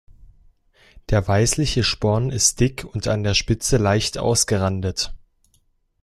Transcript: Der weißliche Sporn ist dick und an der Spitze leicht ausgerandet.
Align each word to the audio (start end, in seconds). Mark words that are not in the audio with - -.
Der 1.11 1.27
weißliche 1.27 1.83
Sporn 1.83 2.31
ist 2.31 2.59
dick 2.59 2.85
und 2.91 3.07
an 3.07 3.21
der 3.21 3.35
Spitze 3.35 3.77
leicht 3.77 4.17
ausgerandet. 4.17 5.13